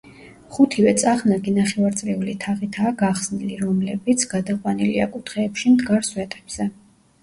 [0.53, 6.73] ხუთივე წახნაგი ნახევარწრიული თაღითაა გახსნილი, რომლებიც გადაყვანილია კუთხეებში მდგარ სვეტებზე.